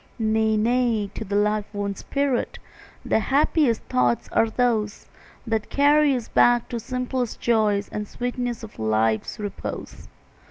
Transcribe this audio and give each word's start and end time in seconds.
Nay, 0.17 0.57
nay, 0.57 1.11
to 1.13 1.23
the 1.23 1.35
life 1.35 1.65
worn 1.73 1.93
spirit 1.93 2.57
The 3.05 3.19
happiest 3.19 3.81
thoughts 3.83 4.27
are 4.31 4.49
those 4.49 5.05
That 5.45 5.69
carry 5.69 6.15
us 6.15 6.27
back 6.27 6.69
to 6.69 6.77
the 6.77 6.83
simple 6.83 7.23
joys 7.27 7.87
And 7.89 8.07
the 8.07 8.09
sweetness 8.09 8.63
of 8.63 8.79
life's 8.79 9.39
repose. 9.39 10.07